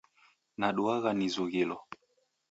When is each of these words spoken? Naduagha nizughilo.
Naduagha 0.59 1.11
nizughilo. 1.17 1.77